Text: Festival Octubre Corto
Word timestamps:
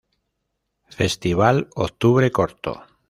Festival 0.89 1.69
Octubre 1.75 2.31
Corto 2.31 2.81